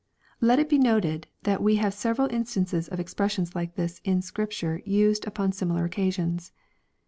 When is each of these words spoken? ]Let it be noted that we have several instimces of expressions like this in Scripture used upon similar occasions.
]Let 0.41 0.57
it 0.57 0.67
be 0.67 0.79
noted 0.79 1.27
that 1.43 1.61
we 1.61 1.75
have 1.75 1.93
several 1.93 2.27
instimces 2.29 2.89
of 2.89 2.99
expressions 2.99 3.53
like 3.53 3.75
this 3.75 4.01
in 4.03 4.23
Scripture 4.23 4.81
used 4.83 5.27
upon 5.27 5.51
similar 5.51 5.85
occasions. 5.85 6.51